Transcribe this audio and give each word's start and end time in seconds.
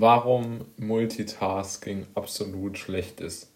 warum 0.00 0.64
Multitasking 0.78 2.06
absolut 2.14 2.78
schlecht 2.78 3.20
ist. 3.20 3.50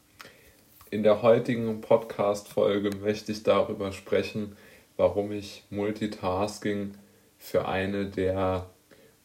In 0.91 1.03
der 1.03 1.23
heutigen 1.23 1.81
Podcast-Folge 1.81 2.91
möchte 2.97 3.33
ich 3.33 3.43
darüber 3.43 3.91
sprechen, 3.91 4.57
warum 4.97 5.33
ich 5.33 5.65
Multitasking 5.71 6.93
für 7.39 7.67
eine 7.67 8.07
der 8.07 8.69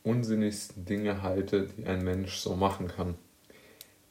unsinnigsten 0.04 0.86
Dinge 0.86 1.22
halte, 1.22 1.68
die 1.68 1.86
ein 1.86 2.04
Mensch 2.04 2.38
so 2.38 2.56
machen 2.56 2.88
kann. 2.88 3.16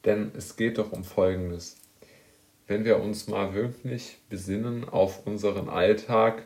Denn 0.05 0.31
es 0.37 0.55
geht 0.55 0.77
doch 0.77 0.91
um 0.91 1.03
Folgendes. 1.03 1.77
Wenn 2.67 2.85
wir 2.85 3.01
uns 3.01 3.27
mal 3.27 3.53
wirklich 3.53 4.17
besinnen 4.29 4.87
auf 4.87 5.25
unseren 5.25 5.69
Alltag, 5.69 6.43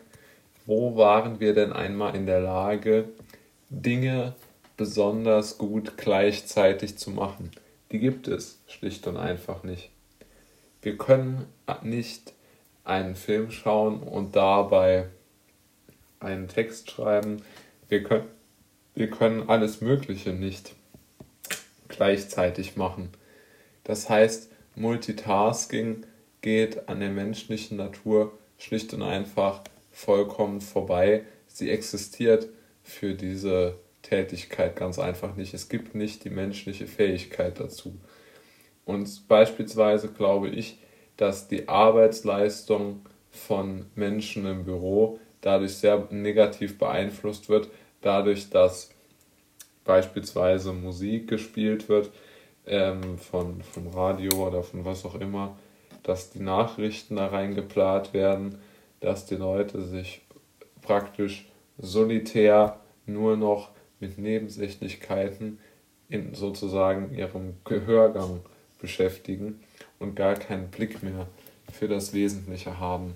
wo 0.66 0.96
waren 0.96 1.40
wir 1.40 1.54
denn 1.54 1.74
einmal 1.74 2.16
in 2.16 2.26
der 2.26 2.40
Lage, 2.40 3.10
Dinge 3.70 4.36
besonders 4.78 5.58
gut 5.58 5.98
gleichzeitig 5.98 6.98
zu 6.98 7.12
machen? 7.12 7.52
Die 7.92 8.00
gibt 8.00 8.28
es 8.28 8.60
schlicht 8.68 9.08
und 9.08 9.18
einfach 9.18 9.64
nicht. 9.64 9.90
Wir 10.82 10.98
können 10.98 11.46
nicht 11.82 12.34
einen 12.84 13.16
Film 13.16 13.52
schauen 13.52 14.02
und 14.02 14.36
dabei 14.36 15.08
einen 16.20 16.48
Text 16.48 16.92
schreiben. 16.92 17.42
Wir 17.90 18.04
können, 18.04 18.28
wir 18.94 19.10
können 19.10 19.50
alles 19.50 19.82
Mögliche 19.82 20.32
nicht 20.32 20.76
gleichzeitig 21.88 22.76
machen. 22.76 23.10
Das 23.84 24.10
heißt, 24.10 24.52
Multitasking 24.76 26.06
geht 26.42 26.90
an 26.90 27.00
der 27.00 27.10
menschlichen 27.10 27.78
Natur 27.78 28.38
schlicht 28.58 28.94
und 28.94 29.02
einfach 29.02 29.62
vollkommen 29.92 30.62
vorbei. 30.62 31.24
Sie 31.48 31.70
existiert 31.70 32.50
für 32.84 33.14
diese 33.14 33.76
Tätigkeit 34.06 34.76
ganz 34.76 35.00
einfach 35.00 35.36
nicht. 35.36 35.54
Es 35.54 35.70
gibt 35.70 35.96
nicht 35.96 36.24
die 36.24 36.30
menschliche 36.30 36.88
Fähigkeit 36.88 37.60
dazu. 37.60 37.98
Und 38.86 39.28
beispielsweise 39.28 40.10
glaube 40.10 40.50
ich, 40.50 40.78
dass 41.18 41.48
die 41.48 41.68
Arbeitsleistung 41.68 43.02
von 43.32 43.86
Menschen 43.96 44.46
im 44.46 44.64
Büro 44.64 45.20
dadurch 45.42 45.76
sehr 45.76 46.08
negativ 46.12 46.78
beeinflusst 46.78 47.50
wird, 47.50 47.70
dadurch, 48.02 48.50
dass 48.50 48.92
beispielsweise 49.84 50.74
Musik 50.74 51.28
gespielt 51.28 51.90
wird, 51.90 52.12
ähm, 52.68 53.18
von, 53.18 53.62
vom 53.62 53.88
Radio 53.88 54.48
oder 54.48 54.64
von 54.64 54.86
was 54.86 55.06
auch 55.06 55.16
immer, 55.16 55.58
dass 56.04 56.32
die 56.32 56.42
Nachrichten 56.42 57.16
da 57.16 57.28
reingeplant 57.28 58.14
werden, 58.14 58.60
dass 59.00 59.26
die 59.26 59.36
Leute 59.36 59.84
sich 59.84 60.22
praktisch 60.82 61.48
solitär 61.78 62.80
nur 63.06 63.38
noch 63.38 63.70
mit 64.06 64.18
Nebensächlichkeiten 64.20 65.58
in 66.10 66.36
sozusagen 66.36 67.14
ihrem 67.16 67.56
Gehörgang 67.66 68.42
beschäftigen 68.80 69.60
und 69.98 70.16
gar 70.16 70.36
keinen 70.36 70.70
Blick 70.70 71.02
mehr 71.02 71.28
für 71.72 71.88
das 71.88 72.14
Wesentliche 72.14 72.80
haben. 72.80 73.14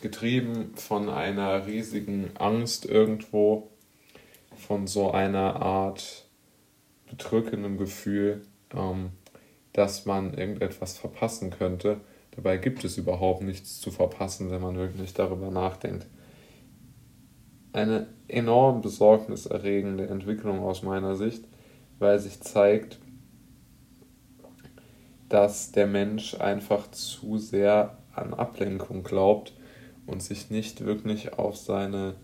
Getrieben 0.00 0.72
von 0.74 1.10
einer 1.10 1.66
riesigen 1.66 2.30
Angst 2.38 2.86
irgendwo, 2.86 3.68
von 4.56 4.86
so 4.86 5.10
einer 5.10 5.60
Art 5.60 6.24
bedrückendem 7.10 7.76
Gefühl, 7.76 8.42
ähm, 8.74 9.10
dass 9.74 10.06
man 10.06 10.34
irgendetwas 10.34 10.96
verpassen 10.96 11.50
könnte. 11.50 12.00
Dabei 12.34 12.56
gibt 12.56 12.84
es 12.84 12.96
überhaupt 12.96 13.42
nichts 13.42 13.80
zu 13.80 13.90
verpassen, 13.90 14.50
wenn 14.50 14.62
man 14.62 14.76
wirklich 14.76 15.12
darüber 15.12 15.50
nachdenkt. 15.50 16.06
Eine 17.72 18.06
enorm 18.28 18.82
besorgniserregende 18.82 20.06
Entwicklung 20.08 20.60
aus 20.60 20.82
meiner 20.82 21.16
Sicht, 21.16 21.44
weil 21.98 22.18
sich 22.18 22.40
zeigt, 22.40 22.98
dass 25.28 25.72
der 25.72 25.86
Mensch 25.86 26.34
einfach 26.34 26.90
zu 26.90 27.38
sehr 27.38 27.96
an 28.14 28.34
Ablenkung 28.34 29.02
glaubt 29.02 29.54
und 30.06 30.22
sich 30.22 30.50
nicht 30.50 30.84
wirklich 30.84 31.38
auf 31.38 31.56
seine, 31.56 32.14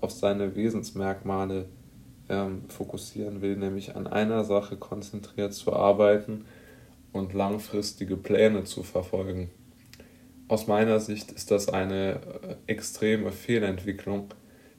auf 0.00 0.10
seine 0.10 0.54
Wesensmerkmale 0.54 1.66
ähm, 2.28 2.64
fokussieren 2.68 3.40
will, 3.40 3.56
nämlich 3.56 3.96
an 3.96 4.06
einer 4.06 4.44
Sache 4.44 4.76
konzentriert 4.76 5.54
zu 5.54 5.72
arbeiten 5.72 6.44
und 7.12 7.32
langfristige 7.32 8.16
Pläne 8.16 8.64
zu 8.64 8.82
verfolgen. 8.82 9.50
Aus 10.48 10.66
meiner 10.66 11.00
Sicht 11.00 11.32
ist 11.32 11.50
das 11.50 11.68
eine 11.68 12.14
äh, 12.16 12.56
extreme 12.66 13.32
Fehlentwicklung, 13.32 14.28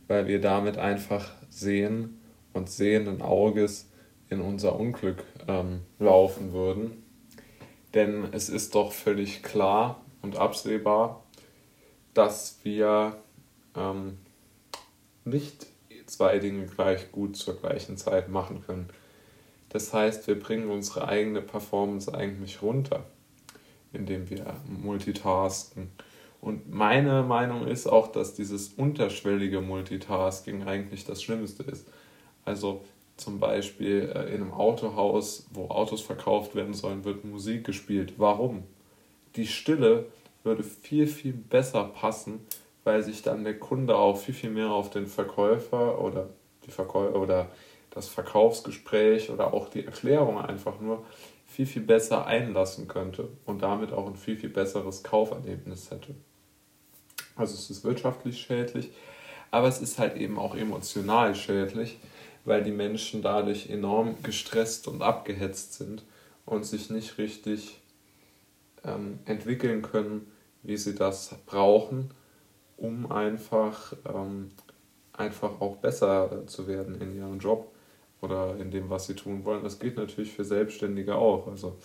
weil 0.08 0.28
wir 0.28 0.42
damit 0.42 0.78
einfach 0.78 1.32
sehen 1.50 2.22
und 2.54 2.70
sehenden 2.70 3.22
Auges 3.22 3.90
in 4.30 4.42
unser 4.42 4.80
Unglück 4.80 5.24
ähm, 5.48 5.82
laufen 6.00 6.54
würden. 6.54 7.04
Denn 7.94 8.28
es 8.32 8.50
ist 8.50 8.76
doch 8.76 8.92
völlig 8.92 9.44
klar 9.44 10.04
und 10.22 10.38
absehbar, 10.38 11.24
dass 12.14 12.60
wir 12.64 13.18
ähm, 13.76 14.18
nicht 15.24 15.68
zwei 16.06 16.40
Dinge 16.40 16.66
gleich 16.66 17.12
gut 17.12 17.36
zur 17.36 17.60
gleichen 17.60 17.98
Zeit 17.98 18.30
machen 18.30 18.64
können. 18.66 18.90
Das 19.70 19.94
heißt, 19.94 20.28
wir 20.28 20.40
bringen 20.40 20.70
unsere 20.70 21.08
eigene 21.08 21.42
Performance 21.42 22.14
eigentlich 22.14 22.62
runter, 22.62 23.06
indem 23.92 24.30
wir 24.30 24.56
multitasken. 24.68 25.92
Und 26.45 26.72
meine 26.72 27.23
Meinung 27.23 27.66
ist 27.66 27.88
auch, 27.88 28.07
dass 28.07 28.35
dieses 28.35 28.67
unterschwellige 28.78 29.61
Multitasking 29.61 30.67
eigentlich 30.67 31.03
das 31.03 31.23
Schlimmste 31.23 31.63
ist. 31.63 31.88
Also 32.44 32.83
zum 33.17 33.39
Beispiel 33.39 34.13
äh, 34.13 34.28
in 34.28 34.44
einem 34.44 34.53
Autohaus, 34.53 35.47
wo 35.51 35.69
Autos 35.69 36.01
verkauft 36.01 36.53
werden 36.53 36.75
sollen, 36.75 37.03
wird 37.03 37.25
Musik 37.25 37.63
gespielt. 37.63 38.13
Warum? 38.17 38.63
Die 39.35 39.47
Stille 39.47 40.06
würde 40.44 40.61
viel, 40.61 41.07
viel 41.07 41.33
besser 41.33 41.83
passen, 41.85 42.45
weil 42.83 43.01
sich 43.01 43.23
dann 43.23 43.44
der 43.44 43.57
Kunde 43.57 43.97
auch 43.97 44.16
viel, 44.16 44.35
viel 44.35 44.51
mehr 44.51 44.69
auf 44.69 44.91
den 44.91 45.07
Verkäufer 45.07 46.00
oder 46.00 46.29
die 46.67 46.72
Verkäufer 46.72 47.19
oder 47.19 47.50
das 47.89 48.07
Verkaufsgespräch 48.07 49.31
oder 49.31 49.51
auch 49.51 49.67
die 49.67 49.83
Erklärung 49.83 50.38
einfach 50.38 50.79
nur 50.79 51.03
viel, 51.47 51.66
viel 51.66 51.81
besser 51.81 52.27
einlassen 52.27 52.88
könnte 52.88 53.29
und 53.45 53.63
damit 53.63 53.91
auch 53.94 54.06
ein 54.06 54.16
viel, 54.16 54.38
viel 54.38 54.50
besseres 54.50 55.01
Kauferlebnis 55.01 55.89
hätte. 55.89 56.13
Also 57.35 57.56
es 57.56 57.69
ist 57.69 57.84
wirtschaftlich 57.84 58.40
schädlich, 58.40 58.91
aber 59.51 59.68
es 59.68 59.81
ist 59.81 60.00
halt 60.00 60.16
eben 60.18 60.40
auch 60.40 60.56
emotional 60.56 61.35
schädlich, 61.35 62.00
weil 62.46 62.63
die 62.63 62.72
Menschen 62.72 63.22
dadurch 63.22 63.69
enorm 63.69 64.22
gestresst 64.23 64.88
und 64.88 65.01
abgehetzt 65.01 65.74
sind 65.74 66.03
und 66.45 66.66
sich 66.66 66.90
nicht 66.90 67.18
richtig 67.18 67.81
ähm, 68.84 69.19
entwickeln 69.25 69.81
können, 69.81 70.31
wie 70.63 70.78
sie 70.78 70.95
das 70.95 71.35
brauchen, 71.45 72.12
um 72.78 73.12
einfach, 73.12 73.94
ähm, 74.07 74.51
einfach 75.13 75.62
auch 75.62 75.78
besser 75.78 76.45
zu 76.47 76.68
werden 76.68 77.01
in 77.01 77.16
ihrem 77.16 77.40
Job 77.40 77.72
oder 78.22 78.56
in 78.57 78.72
dem, 78.72 78.90
was 78.90 79.07
sie 79.07 79.16
tun 79.16 79.45
wollen. 79.45 79.63
Das 79.63 79.79
geht 79.79 79.97
natürlich 79.97 80.31
für 80.31 80.45
Selbstständige 80.45 81.16
auch. 81.16 81.47
Also 81.47 81.78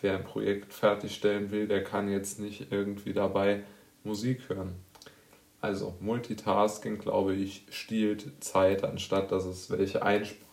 wer 0.00 0.16
ein 0.16 0.24
Projekt 0.24 0.72
fertigstellen 0.72 1.50
will, 1.50 1.66
der 1.68 1.84
kann 1.84 2.10
jetzt 2.10 2.40
nicht 2.40 2.70
irgendwie 2.70 3.12
dabei 3.12 3.62
Musik 4.04 4.48
hören. 4.48 4.76
Also 5.60 5.94
Multitasking, 6.00 6.98
glaube 6.98 7.34
ich, 7.34 7.66
stiehlt 7.70 8.32
Zeit, 8.42 8.84
anstatt 8.84 9.32
dass 9.32 9.44
es 9.44 9.70
welche 9.70 10.02
einspart. 10.02 10.46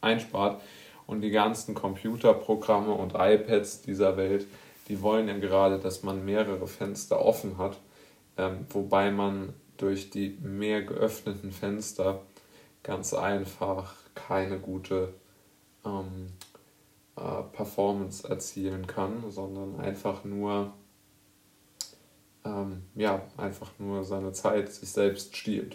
einspart. 0.00 0.62
Und 1.06 1.20
die 1.20 1.30
ganzen 1.30 1.74
Computerprogramme 1.74 2.92
und 2.92 3.14
iPads 3.14 3.82
dieser 3.82 4.16
Welt, 4.16 4.46
die 4.88 5.02
wollen 5.02 5.28
ja 5.28 5.38
gerade, 5.38 5.78
dass 5.78 6.02
man 6.02 6.24
mehrere 6.24 6.66
Fenster 6.66 7.20
offen 7.20 7.58
hat, 7.58 7.78
ähm, 8.36 8.66
wobei 8.70 9.10
man 9.10 9.54
durch 9.76 10.10
die 10.10 10.38
mehr 10.40 10.82
geöffneten 10.82 11.52
Fenster 11.52 12.22
ganz 12.82 13.14
einfach 13.14 13.94
keine 14.14 14.58
gute 14.58 15.12
ähm, 15.84 16.28
äh, 17.16 17.42
Performance 17.52 18.28
erzielen 18.28 18.86
kann, 18.86 19.30
sondern 19.30 19.80
einfach 19.80 20.24
nur 20.24 20.72
ähm, 22.46 22.82
ja, 22.94 23.22
einfach 23.36 23.72
nur 23.78 24.04
seine 24.04 24.32
Zeit 24.32 24.72
sich 24.72 24.90
selbst 24.90 25.36
stiehlt. 25.36 25.74